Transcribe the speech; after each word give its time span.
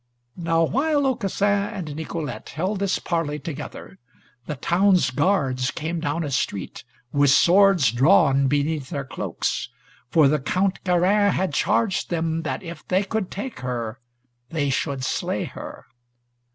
Now 0.35 0.63
while 0.63 1.05
Aucassin 1.05 1.47
and 1.69 1.95
Nicolete 1.95 2.49
held 2.49 2.79
this 2.79 2.97
parley 2.97 3.37
together, 3.37 3.99
the 4.47 4.55
town's 4.55 5.11
guards 5.11 5.69
came 5.69 5.99
down 5.99 6.23
a 6.23 6.31
street, 6.31 6.83
with 7.11 7.29
swords 7.29 7.91
drawn 7.91 8.47
beneath 8.47 8.89
their 8.89 9.05
cloaks, 9.05 9.69
for 10.09 10.27
the 10.27 10.39
Count 10.39 10.83
Garin 10.83 11.33
had 11.33 11.53
charged 11.53 12.09
them 12.09 12.41
that 12.41 12.63
if 12.63 12.83
they 12.87 13.03
could 13.03 13.29
take 13.29 13.59
her 13.59 13.99
they 14.49 14.71
should 14.71 15.03
slay 15.03 15.43
her. 15.43 15.85